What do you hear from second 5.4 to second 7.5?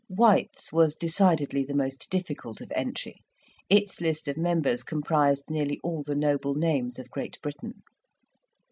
nearly all the noble names of Great